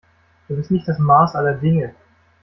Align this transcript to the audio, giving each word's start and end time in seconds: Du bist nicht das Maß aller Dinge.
Du 0.49 0.55
bist 0.55 0.71
nicht 0.71 0.87
das 0.87 0.97
Maß 0.97 1.35
aller 1.35 1.53
Dinge. 1.53 1.93